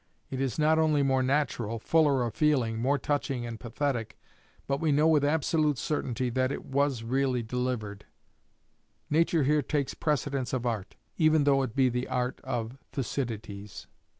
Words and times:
It 0.31 0.41
is 0.41 0.57
not 0.57 0.79
only 0.79 1.03
more 1.03 1.21
natural, 1.21 1.77
fuller 1.77 2.23
of 2.23 2.33
feeling, 2.33 2.79
more 2.79 2.97
touching 2.97 3.45
and 3.45 3.59
pathetic, 3.59 4.17
but 4.65 4.79
we 4.81 4.91
know 4.91 5.07
with 5.07 5.23
absolute 5.23 5.77
certainty 5.77 6.31
that 6.31 6.51
it 6.51 6.65
was 6.65 7.03
really 7.03 7.43
delivered. 7.43 8.05
Nature 9.11 9.43
here 9.43 9.61
takes 9.61 9.93
precedence 9.93 10.53
of 10.53 10.65
art 10.65 10.95
even 11.17 11.43
though 11.43 11.61
it 11.61 11.75
be 11.75 11.87
the 11.87 12.07
art 12.07 12.41
of 12.43 12.79
Thucydides." 12.91 13.85